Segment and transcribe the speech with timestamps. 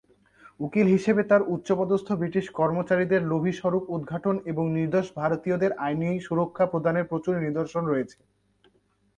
[0.59, 7.05] উকিল হিসেবে তার উচ্চপদস্থ ব্রিটিশ কর্মচারীদের লোভী স্বরূপ উদ্ঘাটন এবং নির্দোষ ভারতীয়দের আইনি সুরক্ষা প্রদানের
[7.11, 8.17] প্রচুর নিদর্শন রয়েছে।